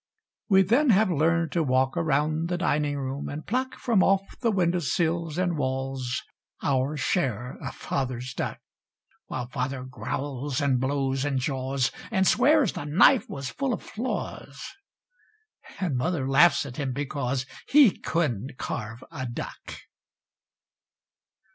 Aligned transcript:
We 0.49 0.63
then 0.63 0.89
have 0.89 1.11
learned 1.11 1.51
to 1.51 1.61
walk 1.61 1.95
around 1.95 2.49
the 2.49 2.57
dining 2.57 2.97
room 2.97 3.29
and 3.29 3.45
pluck 3.45 3.75
From 3.75 4.01
off 4.01 4.23
the 4.39 4.49
windowsills 4.49 5.37
and 5.37 5.55
walls 5.59 6.23
Our 6.63 6.97
share 6.97 7.59
of 7.63 7.75
Father's 7.75 8.33
duck 8.33 8.57
While 9.27 9.47
Father 9.49 9.83
growls 9.83 10.59
and 10.59 10.79
blows 10.79 11.23
and 11.23 11.37
jaws 11.37 11.91
And 12.09 12.27
swears 12.27 12.73
the 12.73 12.85
knife 12.85 13.29
was 13.29 13.49
full 13.51 13.73
of 13.75 13.83
flaws 13.83 14.59
And 15.79 15.97
Mother 15.97 16.27
laughs 16.27 16.65
at 16.65 16.77
him 16.77 16.93
because 16.93 17.45
He 17.67 17.99
couldn't 17.99 18.57
carve 18.57 19.03
a 19.11 19.27
duck. 19.27 19.81